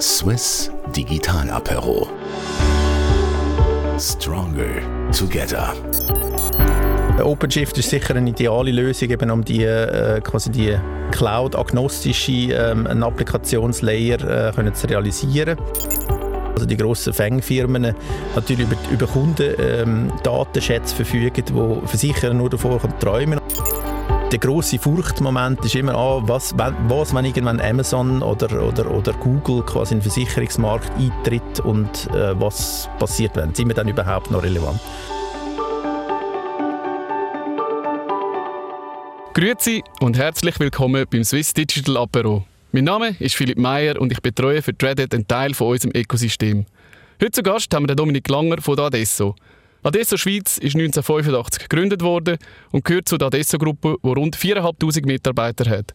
[0.00, 2.08] Swiss Digital Apero.
[3.98, 4.80] Stronger
[5.12, 5.74] Together.
[7.22, 10.78] OpenShift ist sicher eine ideale Lösung, eben um die, äh, die
[11.10, 15.58] Cloud-agnostische ähm, Applikationslayer äh, können zu realisieren.
[16.54, 17.94] Also die grossen Fangfirmen
[18.34, 23.39] natürlich über, über Kundendatenschätze ähm, verfügen, die Versicherer nur davon träumen
[24.30, 29.62] der große Furchtmoment ist immer, ah, was, was, wenn irgendwann Amazon oder, oder, oder Google
[29.64, 34.42] quasi in den Versicherungsmarkt eintritt und äh, was passiert, wenn sind wir dann überhaupt noch
[34.42, 34.80] relevant?
[39.34, 42.44] Grüezi und herzlich willkommen beim Swiss Digital Apero.
[42.70, 46.66] Mein Name ist Philipp Meyer und ich betreue für Dreaded einen Teil von unserem Ökosystem.
[47.20, 49.34] Heute zu Gast haben wir Dominik Langer von Adesso.
[49.82, 52.36] Adesso Schweiz ist 1985 gegründet worden
[52.70, 55.94] und gehört zu der Adesso-Gruppe, die rund 4'500 Mitarbeiter hat.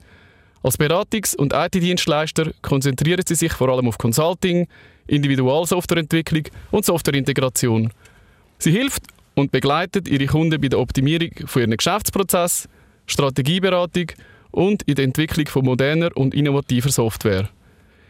[0.64, 4.68] Als Beratungs- und IT-Dienstleister konzentrieren sie sich vor allem auf Consulting,
[5.06, 7.92] Individualsoftwareentwicklung und Softwareintegration.
[8.58, 9.04] Sie hilft
[9.36, 12.72] und begleitet ihre Kunden bei der Optimierung von ihren Geschäftsprozessen,
[13.06, 14.08] Strategieberatung
[14.50, 17.50] und in der Entwicklung von moderner und innovativer Software.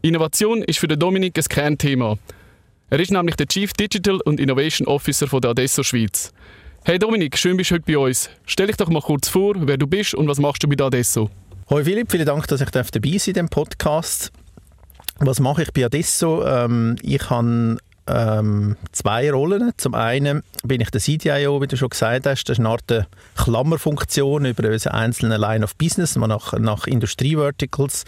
[0.02, 2.18] Innovation ist für Dominik ein Kernthema.
[2.88, 6.32] Er ist nämlich der Chief Digital und Innovation Officer von der Adesso Schweiz.
[6.84, 8.30] Hey Dominik, schön bist du heute bei uns.
[8.46, 10.86] Stell dich doch mal kurz vor, wer du bist und was machst du bei der
[10.86, 11.32] Adesso?
[11.72, 14.32] Hoi Philipp, vielen Dank, dass ich dabei sein darf in diesem Podcast.
[15.18, 16.46] Was mache ich bei Adesso?
[16.46, 19.72] Ähm, ich habe ähm, zwei Rollen.
[19.78, 22.44] Zum einen bin ich der CDIO, wie du schon gesagt hast.
[22.46, 28.06] Das ist eine Art Klammerfunktion über unsere einzelnen Line of Business, die nach, nach Industrieverticals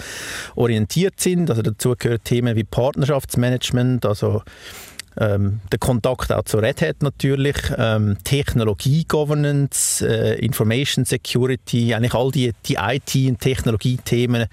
[0.55, 1.49] orientiert sind.
[1.49, 4.43] Also dazu gehören Themen wie Partnerschaftsmanagement, also
[5.19, 12.31] ähm, der Kontakt auch zu Red Hat natürlich, ähm, Technologie-Governance, äh, Information Security, eigentlich all
[12.31, 14.45] die, die IT- und Technologiethemen,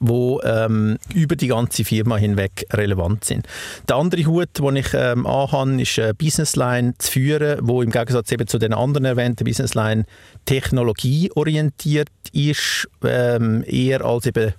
[0.00, 3.46] die ähm, über die ganze Firma hinweg relevant sind.
[3.88, 8.30] Der andere Hut, den ich ähm, anhabe, ist eine Businessline zu führen, wo im Gegensatz
[8.32, 10.04] eben zu den anderen erwähnten Businessline
[10.44, 14.54] technologieorientiert ist, ähm, eher als eben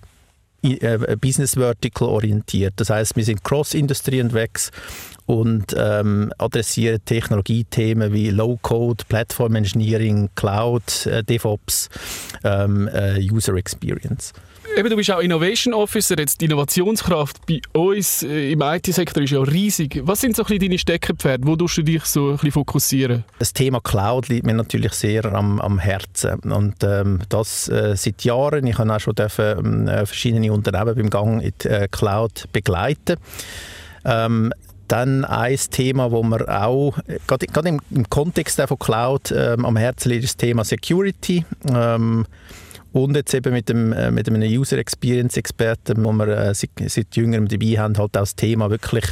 [0.64, 2.74] äh, Business Vertical orientiert.
[2.76, 4.70] Das heißt, wir sind Cross-Industrie unterwegs
[5.32, 11.88] und ähm, adressieren Technologiethemen wie Low-Code, Platform Engineering, Cloud, äh, DevOps,
[12.44, 14.34] ähm, äh, User Experience.
[14.76, 19.32] Eben, du bist auch Innovation Officer, jetzt die Innovationskraft bei uns äh, im IT-Sektor ist
[19.32, 20.02] ja riesig.
[20.04, 21.48] Was sind so ein bisschen deine Steckenpferde?
[21.48, 23.24] Wo tust du dich so ein bisschen fokussieren?
[23.40, 28.24] Das Thema Cloud liegt mir natürlich sehr am, am Herzen und ähm, das äh, seit
[28.26, 28.68] Jahren.
[28.68, 33.16] Ich habe auch schon dürfen, äh, verschiedene Unternehmen beim Gang in die äh, Cloud begleiten.
[34.04, 34.52] Ähm,
[34.92, 36.98] dann ein Thema, wo wir auch,
[37.28, 41.46] gerade, gerade im, im, Kontext von Cloud ähm, am Herzen liegt, ist das Thema Security.
[41.74, 42.26] Ähm,
[42.94, 46.72] und jetzt eben mit, dem, äh, mit einem User Experience Experten, wo wir äh, seit,
[46.88, 49.06] seit jüngerem dabei haben, halt auch das Thema wirklich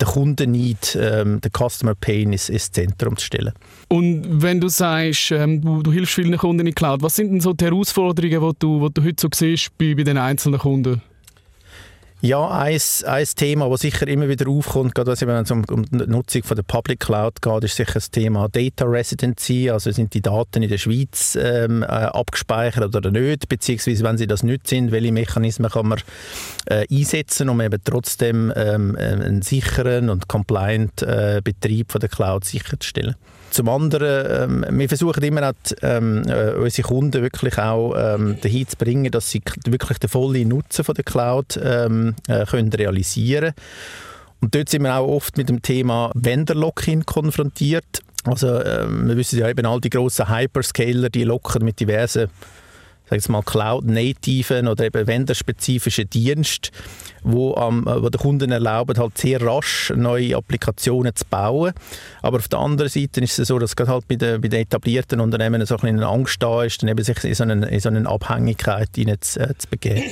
[0.00, 3.52] den Kundenneid, ähm, den Customer Pain ins, ins Zentrum zu stellen.
[3.88, 7.40] Und wenn du sagst, ähm, du, du, hilfst vielen Kunden in Cloud, was sind denn
[7.40, 11.00] so die Herausforderungen, die du, die du heute so siehst bei, bei den einzelnen Kunden?
[12.22, 16.06] Ja, ein, ein Thema, das sicher immer wieder aufkommt, gerade wenn es um, um die
[16.06, 20.20] Nutzung von der Public Cloud geht, ist sicher das Thema Data Residency, also sind die
[20.20, 24.92] Daten in der Schweiz ähm, äh, abgespeichert oder nicht, beziehungsweise wenn sie das nicht sind,
[24.92, 26.00] welche Mechanismen kann man
[26.66, 32.44] äh, einsetzen, um eben trotzdem ähm, einen sicheren und compliant äh, Betrieb von der Cloud
[32.44, 33.16] sicherzustellen.
[33.50, 38.68] Zum anderen, ähm, wir versuchen immer auch, ähm, äh, unsere Kunden wirklich auch ähm, dahin
[38.68, 43.54] zu bringen, dass sie wirklich den vollen Nutzen von der Cloud ähm, äh, können realisieren
[44.40, 48.02] Und dort sind wir auch oft mit dem Thema Vendor-Lock-in konfrontiert.
[48.24, 52.28] Also ähm, wir wissen ja eben, all die grossen Hyperscaler, die locken mit diversen
[53.18, 56.70] sag mal, Cloud-nativen oder eben wenderspezifischen Dienst,
[57.22, 61.72] wo, ähm, wo der Kunden erlauben, halt sehr rasch neue Applikationen zu bauen.
[62.22, 64.60] Aber auf der anderen Seite ist es so, dass gerade halt bei den, bei den
[64.60, 67.88] etablierten Unternehmen so ein Angst da ist, dann eben sich in so eine, in so
[67.88, 70.04] eine Abhängigkeit hinein zu, äh, zu begeben.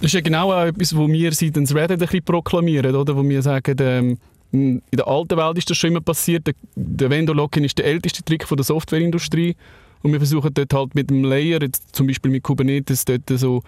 [0.00, 3.16] Das ist ja genau auch etwas, was wir seitens Reddit ein bisschen proklamieren, oder?
[3.16, 4.18] wo wir sagen, ähm,
[4.52, 6.46] in der alten Welt ist das schon immer passiert.
[6.46, 9.56] Der, der Vendor-Login ist der älteste Trick von der Softwareindustrie.
[10.02, 13.62] Und wir versuchen dort halt mit dem Layer, jetzt zum Beispiel mit Kubernetes, dort so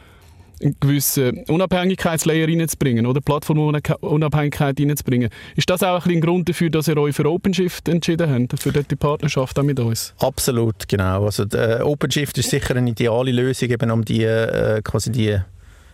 [0.62, 5.30] einen gewissen Unabhängigkeitslayer reinzubringen oder Plattformunabhängigkeit reinzubringen.
[5.56, 8.72] Ist das auch ein, ein Grund dafür, dass ihr euch für OpenShift entschieden habt, für
[8.72, 10.14] die Partnerschaft auch mit uns?
[10.18, 11.24] Absolut, genau.
[11.24, 15.38] Also äh, OpenShift ist sicher eine ideale Lösung, eben um die äh, quasi die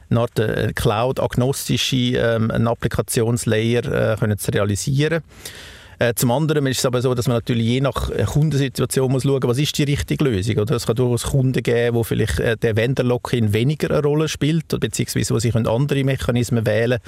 [0.09, 5.23] eine äh, Cloud-agnostische ähm, Applikationslayer äh, können zu realisieren.
[5.99, 9.23] Äh, zum anderen ist es aber so, dass man natürlich je nach äh, Kundensituation muss
[9.23, 10.59] schauen, was ist die richtige Lösung.
[10.59, 10.77] Oder?
[10.77, 15.35] Es kann durchaus Kunden geben, wo vielleicht äh, der Vendor-Lock-in weniger eine Rolle spielt, beziehungsweise
[15.35, 16.99] wo sie können andere Mechanismen wählen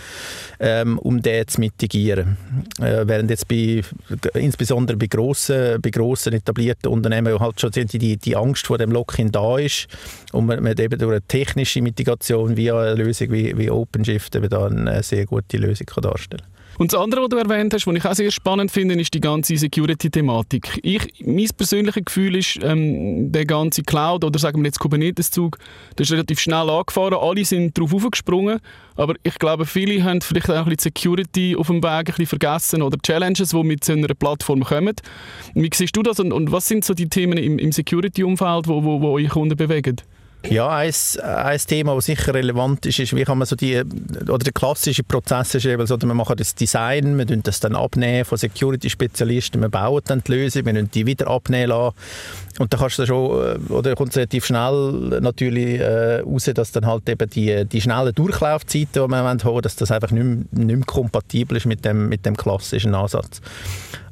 [0.60, 2.36] ähm, um den zu mitigieren.
[2.80, 3.82] Äh, während jetzt bei,
[4.34, 9.30] insbesondere bei grossen, bei grossen etablierten Unternehmen halt schon die, die Angst vor dem Lock-in
[9.32, 9.86] da ist
[10.32, 14.48] und man, man eben durch eine technische Mitigation via eine Lösung wie, wie OpenShift eben
[14.48, 16.57] da eine sehr gute Lösung kann darstellen kann.
[16.78, 19.20] Und das andere, was du erwähnt hast, was ich auch sehr spannend finde, ist die
[19.20, 20.80] ganze Security-Thematik.
[21.26, 25.58] mein persönliches Gefühl ist, ähm, der ganze Cloud oder sagen wir jetzt Kubernetes-Zug,
[25.98, 28.60] der ist relativ schnell angefahren, alle sind darauf aufgesprungen,
[28.94, 32.26] aber ich glaube, viele haben vielleicht auch ein bisschen Security auf dem Weg ein bisschen
[32.26, 34.94] vergessen oder Challenges, die mit so einer Plattform kommen.
[35.54, 38.84] Wie siehst du das und, und was sind so die Themen im, im Security-Umfeld, wo,
[38.84, 39.96] wo, wo eure Kunden bewegen?
[40.44, 40.92] Ja, ein,
[41.22, 43.82] ein Thema, das sicher relevant ist, ist, wie kann man so die,
[44.28, 47.74] oder der klassische Prozess ist eben so, wir machen das Design, wir tun das dann
[47.74, 51.96] abnehmen von Security-Spezialisten, wir bauen dann die Lösung, wir tun die wieder abnehmen lassen
[52.60, 56.86] und dann kannst du schon, äh, oder kommt relativ schnell natürlich äh, raus, dass dann
[56.86, 60.76] halt eben die, die schnellen Durchlaufzeiten, die wir haben, dass das einfach nicht mehr, nicht
[60.76, 63.40] mehr kompatibel ist mit dem, mit dem klassischen Ansatz.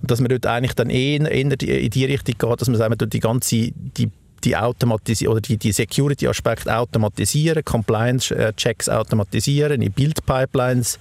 [0.03, 3.21] Und dass man dort eigentlich dann eher, in die Richtung geht, dass man sagt, die
[3.21, 4.11] ganze, die
[4.45, 10.99] die Automatis oder die, die Security-Aspekte automatisieren, Compliance-Checks automatisieren, in Build-Pipelines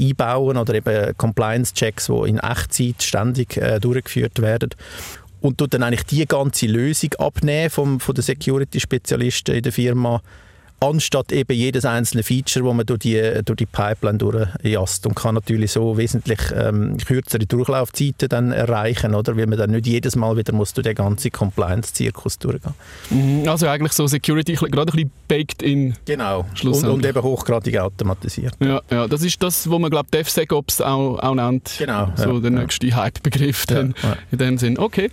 [0.00, 4.70] einbauen oder eben Compliance-Checks, die in Echtzeit ständig äh, durchgeführt werden.
[5.40, 10.20] Und tut dann eigentlich die ganze Lösung abnehmen vom, von den Security-Spezialisten in der Firma
[10.80, 15.34] anstatt eben jedes einzelne Feature, wo man durch die, durch die Pipeline durchjasst und kann
[15.34, 19.36] natürlich so wesentlich ähm, kürzere Durchlaufzeiten dann erreichen, oder?
[19.36, 22.74] Weil man dann nicht jedes Mal wieder muss durch den ganzen Compliance-Zirkus durchgehen.
[23.10, 25.94] Mhm, also eigentlich so Security gerade ein bisschen baked in.
[26.04, 28.54] Genau, und, und, eben hochgradig automatisiert.
[28.60, 31.74] Ja, ja, das ist das, was man glaube DevSecOps auch, auch nennt.
[31.78, 32.12] Genau.
[32.16, 32.58] So ja, der ja.
[32.60, 33.94] nächste Hype-Begriff ja, in
[34.38, 34.78] dem Sinn.
[34.78, 35.10] Okay.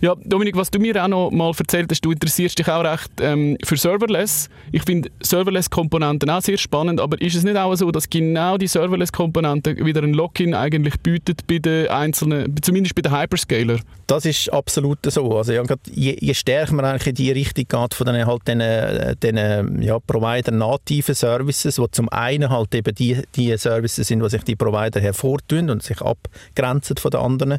[0.00, 3.10] Ja, Dominik, was du mir auch noch mal erzählt hast, du interessierst dich auch recht
[3.20, 4.48] ähm, für Serverless.
[4.72, 8.56] Ich finde finde Serverless-Komponenten auch sehr spannend, aber ist es nicht auch so, dass genau
[8.58, 13.78] die Serverless-Komponenten wieder ein Login eigentlich bietet bei den einzelnen, zumindest bei den Hyperscaler?
[14.06, 15.36] Das ist absolut so.
[15.36, 15.62] Also ja,
[15.92, 18.58] je, je, stärker man eigentlich in die Richtung geht von den, halt den,
[19.22, 24.42] den ja, Provider-nativen Services, wo zum einen halt eben die, die Services sind, wo sich
[24.44, 27.58] die Provider hervortun und sich abgrenzen von den anderen.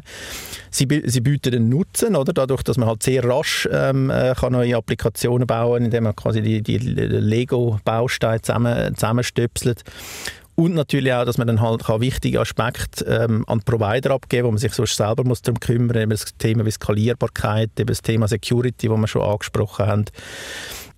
[0.70, 2.32] Sie, sie bieten den Nutzen, oder?
[2.32, 6.16] dadurch, dass man halt sehr rasch ähm, äh, kann neue Applikationen bauen kann, indem man
[6.16, 6.78] quasi die, die
[7.30, 9.82] Lego-Bausteine zusammen, zusammenstöpselt.
[10.60, 14.58] Und natürlich auch, dass man dann halt wichtige Aspekte ähm, an Provider abgeben, wo man
[14.58, 18.28] sich sonst selber muss darum kümmern muss, eben das Thema wie Skalierbarkeit, eben das Thema
[18.28, 20.04] Security, wo wir schon angesprochen haben.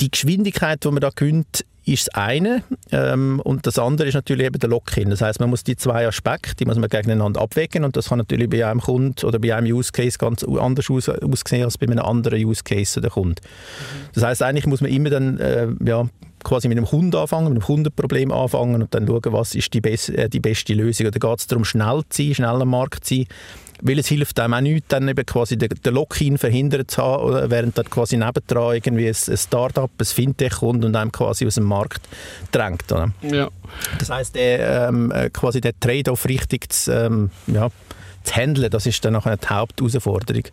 [0.00, 4.46] Die Geschwindigkeit, die man da gewinnt, ist das eine ähm, und das andere ist natürlich
[4.46, 5.11] eben der Lock-in.
[5.11, 8.19] Das heißt, man muss die zwei Aspekte, die muss man gegeneinander abwägen und das kann
[8.19, 11.87] natürlich bei einem Kunden oder bei einem Use Case ganz anders aus, aussehen als bei
[11.87, 13.37] einem anderen Use Case oder Kunden.
[13.43, 14.08] Mhm.
[14.14, 16.08] Das heißt, eigentlich muss man immer dann äh, ja,
[16.43, 19.81] quasi mit einem Kunden anfangen, mit einem Kundenproblem anfangen und dann schauen, was ist die,
[19.81, 21.06] bes äh, die beste Lösung.
[21.06, 23.26] Oder geht es darum, schnell zu sein, schnell am Markt zu sein
[23.82, 27.50] weil es hilft einem auch nicht, dann eben quasi den, den Lock-in verhindert zu haben,
[27.50, 31.56] während dann quasi nebendran irgendwie ein, ein Start-up, ein Fintech kommt und einem quasi aus
[31.56, 32.00] dem Markt
[32.52, 32.90] drängt.
[32.93, 33.12] Oder?
[33.23, 33.49] Ja.
[33.99, 37.69] Das heisst, der, ähm, äh, quasi der Trade-off richtig zu, ähm, ja,
[38.23, 40.44] zu handeln, das ist dann nachher die Hauptausforderung.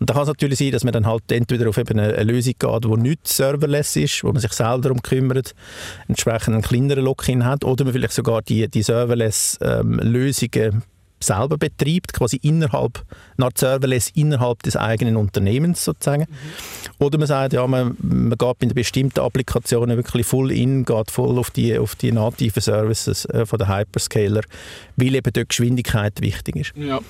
[0.00, 2.32] Und da kann es natürlich sein, dass man dann halt entweder auf eben eine, eine
[2.32, 5.54] Lösung geht, die nicht serverless ist, wo man sich selber darum kümmert,
[6.08, 10.84] entsprechend einen kleineren Lock-in hat, oder man vielleicht sogar die, die serverless ähm, Lösungen
[11.24, 13.04] selber betreibt, quasi innerhalb,
[13.36, 16.22] nach Serverless innerhalb des eigenen Unternehmens sozusagen.
[16.22, 17.04] Mhm.
[17.04, 21.38] Oder man sagt, ja, man, man geht bei bestimmten Applikationen wirklich voll in, geht voll
[21.38, 24.42] auf die, auf die nativen Services äh, von der Hyperscaler,
[24.96, 26.72] weil eben dort Geschwindigkeit wichtig ist.
[26.76, 27.00] Ja,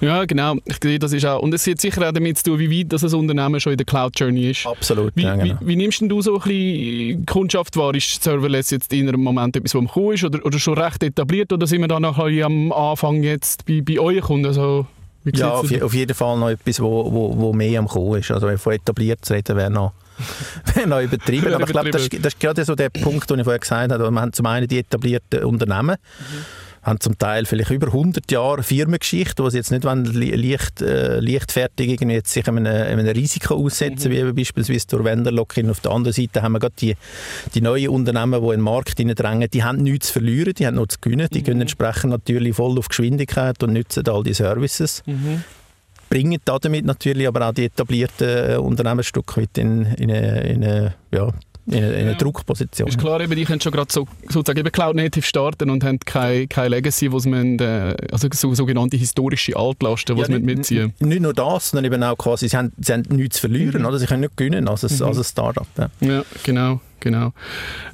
[0.00, 0.56] ja genau.
[0.64, 2.92] Ich sehe, das ist auch, und es hat sicher auch damit zu tun, wie weit
[2.92, 4.66] das Unternehmen schon in der Cloud Journey ist.
[4.66, 5.56] Absolut, wie, ja, genau.
[5.60, 7.94] wie, wie, nimmst du so ein bisschen Kundschaft wahr?
[7.94, 11.02] Ist Serverless jetzt in einem Moment etwas, was am Kommen ist oder, oder schon recht
[11.02, 14.46] etabliert oder sind wir da noch am Anfang jetzt jetzt bei, bei euren Kunden?
[14.46, 14.86] Also,
[15.24, 18.30] ja, auf, auf, jeden Fall noch etwas, wo, wo, wo mehr am Kommen ist.
[18.30, 19.92] Also von etabliert zu reden wäre noch,
[20.74, 21.54] wär noch übertrieben.
[21.54, 24.10] Aber ich glaube, das, das, ist gerade so der Punkt, den ich vorher gesagt habe.
[24.10, 25.96] Wir haben zum einen die etablierten Unternehmen.
[25.96, 30.82] Mhm haben zum Teil vielleicht über 100 Jahre Firmengeschichte, wo sie jetzt nicht wollen, leicht,
[30.82, 34.28] äh, leichtfertig irgendwie jetzt sich einem, einem Risiko aussetzen, mhm.
[34.28, 35.54] wie beispielsweise durch Wenderlock.
[35.70, 36.96] Auf der anderen Seite haben wir gerade die,
[37.54, 40.74] die neuen Unternehmen, die in den Markt drängen, die haben nichts zu verlieren, die haben
[40.74, 41.44] nur zu gewinnen, die mhm.
[41.44, 45.02] gehen entsprechend natürlich voll auf Geschwindigkeit und nutzen all die Services.
[45.06, 45.44] Mhm
[46.12, 50.40] bringen damit natürlich aber auch die etablierten äh, Unternehmen ein Stück weit in, in, eine,
[50.42, 51.32] in eine, ja,
[51.66, 52.16] in, eine, in eine ja.
[52.16, 52.88] Druckposition.
[52.88, 56.00] Ist klar, eben, die können schon gerade so, sozusagen eben Cloud Native starten und haben
[56.00, 60.92] keine, keine Legacy, was man, äh, also so, sogenannte historische Altlasten, was ja, man mitziehen.
[60.98, 63.86] Nicht nur das, sondern eben auch quasi, sie haben, sie haben nichts zu verlieren, mhm.
[63.86, 63.98] oder?
[63.98, 65.04] sie können nicht gewinnen als ein, mhm.
[65.04, 65.66] als ein Startup.
[65.78, 65.90] Ja.
[66.00, 66.80] ja, genau.
[67.02, 67.32] Genau.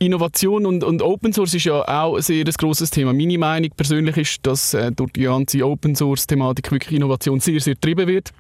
[0.01, 3.15] Innovation und, und Open Source ist ja auch ein sehr grosses Thema.
[3.15, 7.59] Meine Meinung persönlich ist, dass äh, durch die ganze Open Source Thematik wirklich Innovation sehr,
[7.59, 8.33] sehr getrieben wird.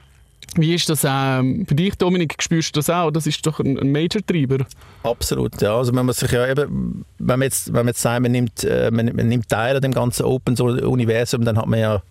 [0.56, 2.34] Wie ist das ähm, für dich, Dominik?
[2.40, 3.10] Spürst du das auch?
[3.10, 4.66] Das ist doch ein, ein Major-Treiber.
[5.02, 5.76] Absolut, ja.
[5.76, 8.90] Also man sich ja eben, wenn man jetzt, wenn man jetzt sagt, man nimmt, äh,
[8.90, 12.02] man, man nimmt Teil an dem ganzen Open-Source-Universum, dann hat man ja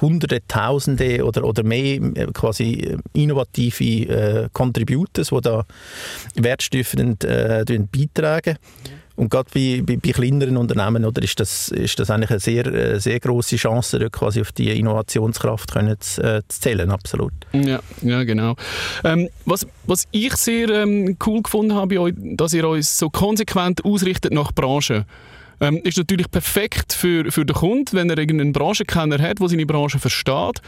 [0.00, 5.64] Hunderte, Tausende oder, oder mehr äh, quasi innovative äh, Contributors, die da
[6.34, 8.56] wertstiftend äh, beitragen.
[8.58, 9.03] Mhm.
[9.16, 12.66] Und gerade bei, bei, bei, kleineren Unternehmen oder, ist, das, ist das eigentlich eine sehr,
[12.66, 17.32] äh, sehr große Chance, quasi auf die Innovationskraft können zu, äh, zu zählen, absolut.
[17.52, 18.56] Ja, ja genau.
[19.04, 24.32] Ähm, was, was ich sehr ähm, cool gefunden habe, dass ihr euch so konsequent ausrichtet
[24.32, 25.04] nach Branchen.
[25.60, 29.66] Ähm, ist natürlich perfekt für, für den Kunden, wenn er irgendeinen Branchenkenner hat, der seine
[29.66, 30.60] Branche versteht.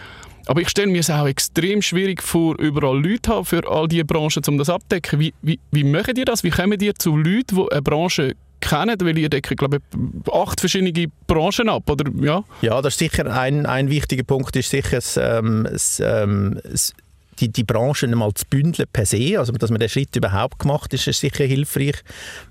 [0.47, 4.05] Aber ich stelle mir es auch extrem schwierig vor, überall Leute haben für all diese
[4.05, 5.19] Branchen, um das abzudecken.
[5.19, 6.45] Wie, wie, wie machen ihr das?
[6.45, 8.97] Wie kommen ihr zu Leuten, die eine Branche kennen?
[9.01, 12.05] Weil ihr deckt, glaube ich, acht verschiedene Branchen ab, oder?
[12.21, 16.61] Ja, ja das ist sicher ein, ein wichtiger Punkt, ist sicher das, ähm, das, ähm,
[16.63, 16.93] das
[17.41, 20.93] die, die Branchen einmal zu bündeln per se, also dass man den Schritt überhaupt gemacht
[20.95, 21.97] ist, ist sicher hilfreich,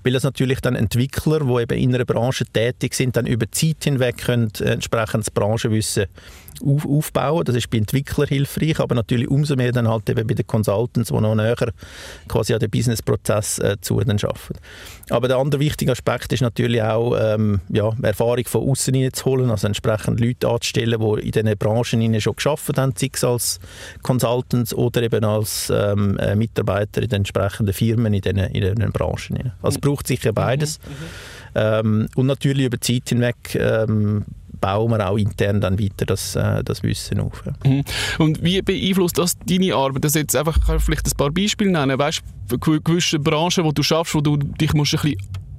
[0.02, 3.84] weil das natürlich dann Entwickler, die eben in einer Branche tätig sind, dann über Zeit
[3.84, 6.06] hinweg können äh, entsprechend das Branchenwissen
[6.64, 7.44] auf, aufbauen.
[7.44, 11.10] Das ist bei Entwicklern hilfreich, aber natürlich umso mehr dann halt eben bei den Consultants,
[11.10, 11.72] die noch näher
[12.28, 14.58] quasi an den Businessprozess äh, zu dann arbeiten.
[15.10, 19.50] Aber der andere wichtige Aspekt ist natürlich auch, ähm, ja, Erfahrung von außen zu holen,
[19.50, 23.60] also entsprechend Leute anzustellen, die in diesen Branchen schon geschafft haben, sei es als
[24.02, 28.92] Consultants oder eben als ähm, äh, Mitarbeiter in den entsprechenden Firmen in diesen, in diesen
[28.92, 29.52] Branchen.
[29.62, 30.78] Also es braucht sicher beides.
[30.78, 30.92] Mhm.
[30.92, 30.96] Mhm.
[31.54, 34.24] Ähm, und natürlich über die Zeit hinweg ähm,
[34.60, 37.42] bauen wir auch intern dann weiter das, äh, das Wissen auf.
[37.46, 37.70] Ja.
[37.70, 37.84] Mhm.
[38.18, 40.04] Und wie beeinflusst das deine Arbeit?
[40.04, 41.98] Das jetzt einfach vielleicht ein paar Beispiele nennen.
[41.98, 45.18] Weißt du, gewisse Branchen, wo du schaffst, wo du dich musst ein bisschen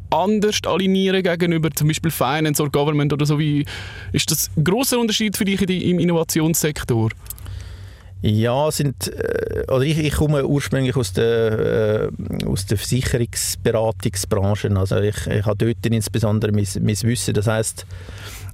[0.10, 3.66] anders alignieren gegenüber zum Beispiel Finance oder Government oder so wie
[4.14, 7.10] ist das ein großer Unterschied für dich im Innovationssektor?
[8.22, 14.76] Ja, sind, äh, oder ich, ich komme ursprünglich aus der, äh, aus der Versicherungsberatungsbranche.
[14.76, 17.36] Also ich, ich habe dort insbesondere mein, mein Wissen.
[17.36, 17.86] Das heißt,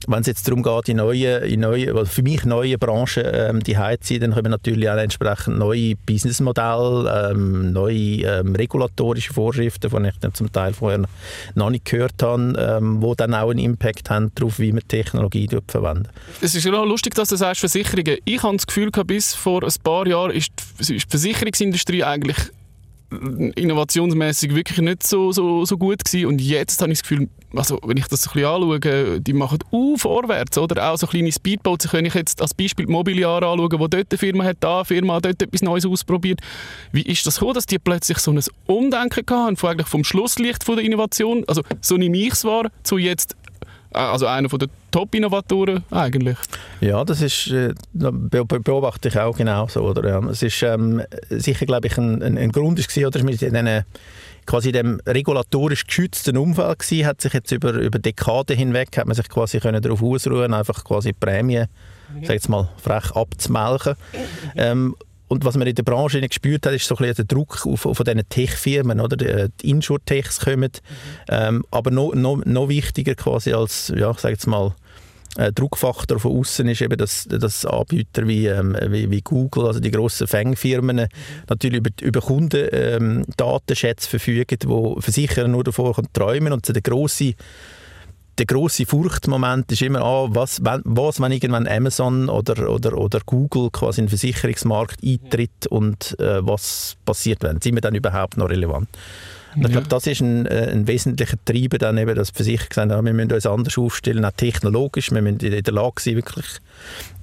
[0.08, 3.78] wenn es jetzt darum geht, in neue, in neue, für mich neue Branchen ähm, die
[4.02, 10.18] zu dann kommen natürlich auch entsprechend neue Businessmodelle, ähm, neue ähm, regulatorische Vorschriften, die ich
[10.20, 11.04] dann zum Teil vorher
[11.56, 16.12] noch nicht gehört habe, ähm, dann auch einen Impact haben darauf, wie man Technologie verwendet.
[16.42, 18.18] Es ist ja lustig, dass du sagst Versicherungen.
[18.26, 22.38] Ich habe das Gefühl, bis vor ein paar Jahren ist die Versicherungsindustrie eigentlich
[23.56, 26.28] innovationsmäßig wirklich nicht so, so, so gut gewesen.
[26.28, 29.60] Und jetzt habe ich das Gefühl, also wenn ich das ein bisschen anschaue, die machen
[29.72, 30.92] uh, vorwärts, oder?
[30.92, 31.92] Auch so kleine Speedboats.
[31.94, 35.20] Wenn ich jetzt als Beispiel Mobiliar anschaue, wo dort eine Firma hat, da eine Firma
[35.20, 36.40] dort etwas Neues ausprobiert.
[36.92, 40.86] Wie ist das gekommen, dass die plötzlich so ein Umdenken hatten, vom Schlusslicht von der
[40.86, 43.36] Innovation, also so nehme ich es wahr, zu jetzt
[43.94, 46.38] also einer der Top-Innovatoren eigentlich.
[46.82, 49.82] Ja, das ist, äh, beobachte ich auch genau so.
[49.82, 50.08] Oder?
[50.08, 50.30] Ja.
[50.30, 53.84] Es ist ähm, sicher, glaube ich, ein, ein, ein Grund ist gewesen, oder mit in
[54.46, 59.06] quasi in dem regulatorisch geschützten Umfeld gewesen, hat sich jetzt über, über Dekaden hinweg hat
[59.06, 61.68] man sich quasi können darauf ausruhen, einfach quasi Prämien,
[62.14, 62.26] mhm.
[62.26, 63.96] sag jetzt mal frech abzumelken.
[64.56, 64.96] Ähm,
[65.34, 68.30] und was man in der Branche gespürt hat, ist so ein der Druck auf diesen
[68.30, 69.18] Tech-Firmen, oder?
[69.18, 70.62] Die, die Insure-Techs kommen.
[70.62, 71.28] Mhm.
[71.30, 74.74] Ähm, aber noch, noch, noch wichtiger quasi als, ja, sag jetzt mal,
[75.38, 79.80] äh, Druckfaktor von außen ist eben, dass, dass Anbieter wie, ähm, wie, wie, Google, also
[79.80, 81.08] die grossen Fangfirmen, mhm.
[81.50, 87.34] natürlich über, über Kundendatenschätze ähm, verfügen, wo Versicherer nur davor träumen und so der grosse
[88.38, 93.20] der große Furchtmoment ist immer, ah, was, wenn, was, wenn irgendwann Amazon oder, oder, oder
[93.26, 97.62] Google quasi in den Versicherungsmarkt eintritt und äh, was passiert, wenn?
[97.62, 98.90] Sind wir dann überhaupt noch relevant?
[99.56, 102.70] Und ich glaube, das ist ein, äh, ein wesentlicher Treiber, dann eben, dass die Versicherer
[102.70, 106.16] gesagt haben, wir müssen uns anders aufstellen, auch technologisch, wir müssen in der Lage sein,
[106.16, 106.46] wirklich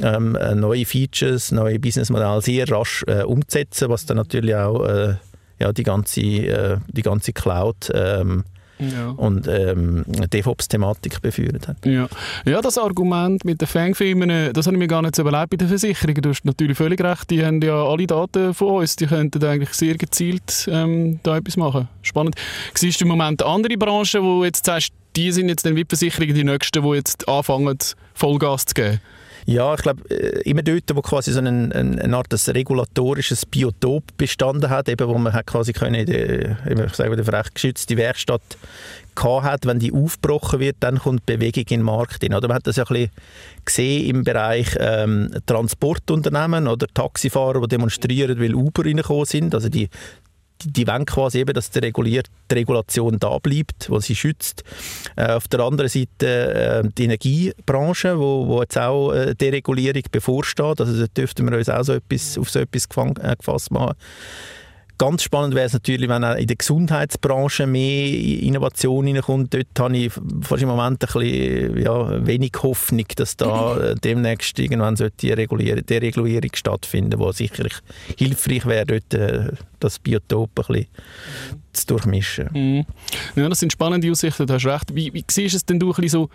[0.01, 5.15] ähm, äh, neue Features, neue Businessmodelle sehr rasch äh, umzusetzen, was dann natürlich auch äh,
[5.59, 8.45] ja, die, ganze, äh, die ganze Cloud ähm,
[8.81, 9.11] ja.
[9.11, 11.77] und ähm, DevOps-Thematik beführt hat.
[11.85, 12.09] Ja.
[12.45, 15.57] ja, das Argument mit den Fangfirmen, das habe ich mir gar nicht so überlegt bei
[15.57, 16.23] den Versicherungen.
[16.23, 19.73] Du hast natürlich völlig recht, die haben ja alle Daten von uns, die könnten eigentlich
[19.75, 21.89] sehr gezielt ähm, da etwas machen.
[22.03, 22.37] Spannend.
[22.75, 26.35] Siehst du im Moment andere Branchen, wo jetzt sagst, die sind jetzt dann wie Versicherungen
[26.35, 27.79] die nächsten, die jetzt anfangen,
[28.15, 29.01] Vollgas zu geben?
[29.51, 34.05] Ja, ich glaube, äh, immer dort, wo quasi so eine, eine Art des regulatorisches Biotop
[34.17, 38.43] bestanden hat, eben, wo man hat quasi können, in der, ich sage, der recht Werkstatt
[39.17, 42.33] hat, wenn die aufgebrochen wird, dann kommt Bewegung in den Markt hin.
[42.33, 43.11] Oder man hat das ja ein bisschen
[43.65, 49.53] gesehen im Bereich ähm, Transportunternehmen oder Taxifahrer, die demonstrieren, weil Uber reingekommen sind.
[49.53, 49.89] Also die
[50.63, 52.23] die, die wollen quasi eben, dass die, die
[52.55, 54.65] Regulation da bleibt, wo sie schützt.
[55.17, 60.81] Äh, auf der anderen Seite äh, die Energiebranche, wo, wo jetzt auch äh, Deregulierung bevorsteht.
[60.81, 62.87] Also da dürften wir uns auch so etwas, auf so etwas
[63.23, 63.95] äh, gefasst machen.
[65.01, 68.07] Ganz spannend wäre es natürlich, wenn auch in der Gesundheitsbranche mehr
[68.43, 69.55] Innovation reinkommt.
[69.55, 74.59] Dort habe ich fast im Moment ein bisschen ja, wenig Hoffnung, dass da äh, demnächst
[74.59, 77.73] irgendwann die Regulierung, Deregulierung stattfinden wo sicherlich
[78.19, 80.87] hilfreich wäre, dort äh, das Biotop ein bisschen
[81.73, 82.51] zu durchmischen.
[82.53, 82.85] Mhm.
[83.37, 84.95] Ja, das sind spannende Aussichten, du hast recht.
[84.95, 86.29] Wie, wie siehst du es denn du ein bisschen so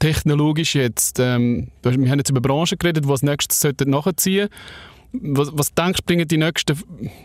[0.00, 1.20] technologisch jetzt?
[1.20, 4.50] Ähm, wir haben jetzt über Branchen geredet, die als nächstes nachziehen sollten.
[5.12, 6.78] Was, was denkst du, die nächsten,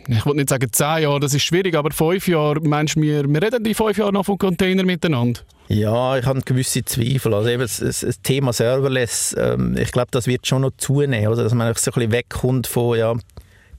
[0.07, 3.27] ich wollte nicht sagen zehn Jahre, das ist schwierig, aber fünf Jahre, meinst du, wir,
[3.27, 5.39] wir reden die fünf Jahre noch von Container miteinander?
[5.69, 7.33] Ja, ich habe gewisse Zweifel.
[7.33, 11.43] Also eben das, das Thema Serverless, ähm, ich glaube, das wird schon noch zunehmen, oder?
[11.43, 13.15] dass man so ein bisschen wegkommt von ja,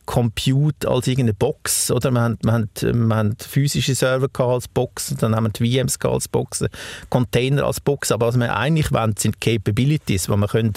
[0.09, 1.91] Compute als irgendeine Box.
[1.91, 2.11] Oder?
[2.11, 6.29] Wir, haben, wir, haben, wir haben physische Server als Box, dann haben wir VMs als
[6.29, 6.65] Box,
[7.11, 8.11] Container als Box.
[8.11, 10.73] Aber was wir eigentlich wollen, sind Capabilities, die man können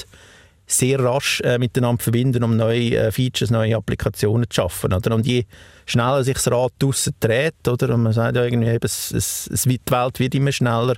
[0.72, 4.94] sehr rasch äh, miteinander verbinden, um neue äh, Features, neue Applikationen zu schaffen.
[4.94, 5.16] Oder?
[5.16, 5.46] Und je
[5.86, 7.94] schneller sich das Rad draussen dreht, oder?
[7.94, 10.96] und man sagt ja irgendwie, eben, es, es, es, die Welt wird immer schneller,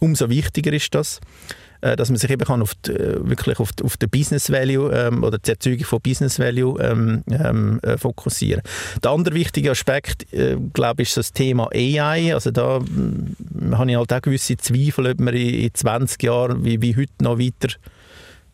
[0.00, 1.20] umso wichtiger ist das,
[1.80, 4.50] äh, dass man sich eben kann auf die, äh, wirklich auf, die, auf den Business
[4.50, 8.62] Value ähm, oder die Erzeugung von Business Value ähm, ähm, äh, fokussieren.
[9.02, 12.34] Der andere wichtige Aspekt, äh, glaube ich, ist das Thema AI.
[12.34, 13.36] Also da hm,
[13.72, 17.12] habe ich halt auch gewisse Zweifel, ob man in, in 20 Jahren wie, wie heute
[17.22, 17.74] noch weiter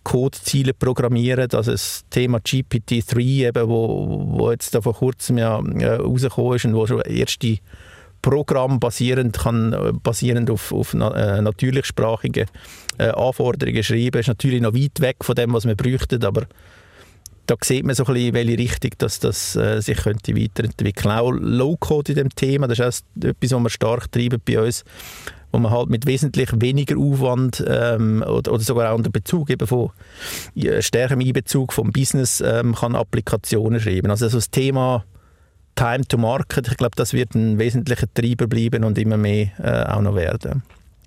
[0.03, 1.49] Codeziele programmieren.
[1.53, 6.65] Also das Thema GPT-3, eben, wo, wo jetzt da vor kurzem ja äh, rausgekommen ist
[6.65, 7.59] und wo schon erste
[8.21, 12.47] Programm basierend, kann, basierend auf, auf äh, natürlichsprachigen
[12.99, 16.47] äh, Anforderungen schreiben, ist natürlich noch weit weg von dem, was wir bräuchten, aber
[17.47, 21.21] da sieht man so ein bisschen, welche Richtung dass das äh, sich könnte weiterentwickeln könnte.
[21.21, 24.85] Auch Low-Code in dem Thema, das ist auch etwas, was wir stark treiben bei uns
[25.53, 29.67] wo man halt mit wesentlich weniger Aufwand ähm, oder, oder, sogar auch unter Bezug eben
[29.67, 29.91] von
[30.81, 34.11] stärkerem Einbezug vom Business ähm, kann Applikationen schreiben.
[34.11, 35.05] Also das Thema
[35.75, 39.91] Time to Market, ich glaube, das wird ein wesentlicher Treiber bleiben und immer mehr äh,
[39.91, 40.63] auch noch werden.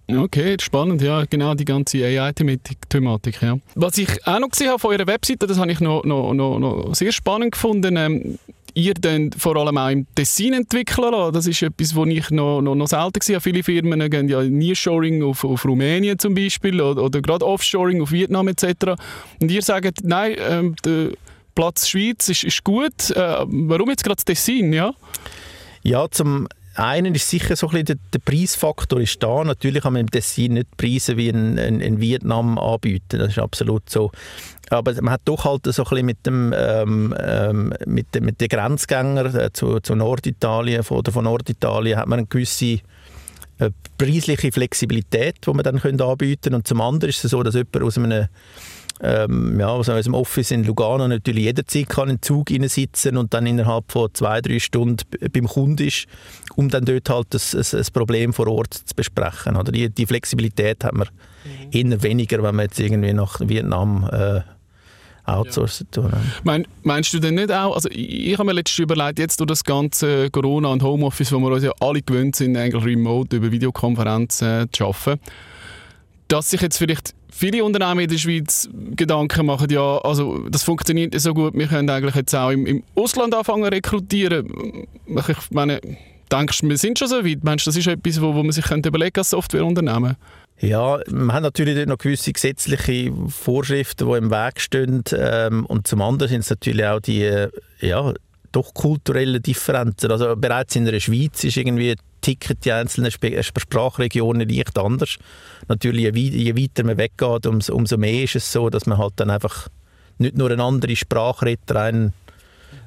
[0.08, 3.42] Okay, spannend, ja, genau die ganze AI-Thematik.
[3.42, 3.58] Ja.
[3.74, 6.60] Was ich auch noch gesehen habe von eurer Webseite, das habe ich noch, noch, noch,
[6.60, 7.96] noch sehr spannend gefunden.
[7.98, 8.38] Ähm,
[8.76, 11.34] ihr dann vor allem auch im Tessin entwickeln lassen.
[11.34, 13.44] Das ist etwas, was ich noch, noch, noch selten gesehen habe.
[13.44, 18.12] Viele Firmen gehen ja Nearshoring auf, auf Rumänien zum Beispiel oder, oder gerade Offshoring auf
[18.12, 18.96] Vietnam etc.
[19.42, 21.12] Und ihr sagt, nein, ähm, der
[21.56, 23.12] Platz Schweiz ist, ist gut.
[23.12, 24.74] Äh, warum jetzt gerade Tessin?
[24.74, 24.94] Ja,
[25.82, 29.44] ja zum einen ist sicher so ein bisschen der, der, Preisfaktor ist da.
[29.44, 33.20] Natürlich kann man im Tessin nicht Preise wie in, in, in, Vietnam anbieten.
[33.20, 34.12] Das ist absolut so.
[34.70, 38.42] Aber man hat doch halt so ein bisschen mit dem ähm, ähm mit, de, mit
[38.42, 42.80] den Grenzgängern äh, zu, zu Norditalien oder von Norditalien hat man eine gewisse
[43.58, 46.56] äh, preisliche Flexibilität, die man dann können anbieten können.
[46.56, 48.28] Und zum anderen ist es so, dass jemand aus einem
[49.02, 53.18] ähm, ja, also aus dem Office in Lugano natürlich jederzeit kann in den Zug sitzen
[53.18, 56.06] und dann innerhalb von zwei, drei Stunden beim Kunden ist,
[56.56, 59.58] um dann dort halt das, das, das Problem vor Ort zu besprechen.
[59.58, 61.10] Oder die, die Flexibilität hat man
[61.44, 61.92] mhm.
[61.92, 64.42] eher weniger, wenn man jetzt irgendwie nach Vietnam äh,
[65.26, 66.02] outsourcen ja.
[66.02, 66.12] tun.
[66.44, 69.48] Mein, meinst du denn nicht auch, also ich, ich habe mir letztens überlegt, jetzt durch
[69.48, 73.52] das ganze Corona und Homeoffice, wo wir uns ja alle gewöhnt sind, eigentlich remote über
[73.52, 75.20] Videokonferenzen zu arbeiten,
[76.28, 81.20] dass sich jetzt vielleicht viele Unternehmen in der Schweiz Gedanken machen, ja, also das funktioniert
[81.20, 84.88] so gut, wir können eigentlich jetzt auch im, im Ausland anfangen rekrutieren.
[85.08, 85.82] Ich meine,
[86.32, 87.44] denkst du, wir sind schon so weit?
[87.44, 90.16] Meinst du, das ist etwas, wo, wo man sich könnte überlegen als Softwareunternehmen?
[90.60, 95.04] Ja, man hat natürlich noch gewisse gesetzliche Vorschriften, die im Weg stehen.
[95.12, 97.50] Ähm, und zum anderen sind es natürlich auch die äh,
[97.82, 98.14] ja,
[98.52, 100.12] doch kulturellen Differenzen.
[100.12, 105.18] Also bereits in der Schweiz ist irgendwie ticken die einzelnen Sp Sprachregionen leicht anders.
[105.68, 109.14] Natürlich, je, je weiter man weggeht, umso, umso mehr ist es so, dass man halt
[109.18, 109.68] dann einfach
[110.18, 112.14] nicht nur eine andere Sprache redet, rein,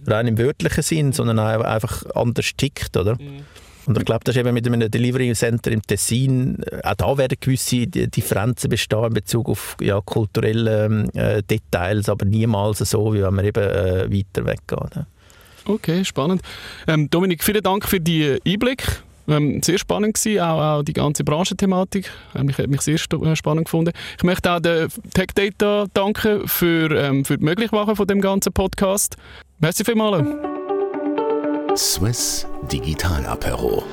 [0.07, 3.15] rein im wörtlichen Sinn, sondern auch einfach anders tickt, oder?
[3.15, 3.45] Mhm.
[3.89, 7.17] Und ich glaube, das ist eben mit einem Delivery Center im Tessin, äh, auch da
[7.17, 13.23] werden gewisse Differenzen bestehen in Bezug auf ja, kulturelle äh, Details, aber niemals so, wie
[13.23, 15.07] wenn man eben äh, weiter weggeht.
[15.65, 16.43] Okay, spannend.
[16.87, 21.23] Ähm, Dominik, vielen Dank für die Einblick Ähm, sehr spannend gewesen, auch, auch die ganze
[21.25, 22.11] Branchenthematik.
[22.35, 23.93] Hat mich, hat mich sehr äh, spannend gefunden.
[24.17, 28.53] Ich möchte auch der Tech Data danken für, ähm, für die Möglichmachung von dem ganzen
[28.53, 29.17] Podcast.
[29.61, 30.58] Merci vielmals.
[31.79, 33.85] Swiss Digital Apero.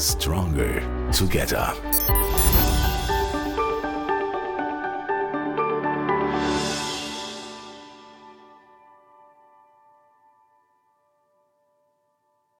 [0.00, 1.72] Stronger together.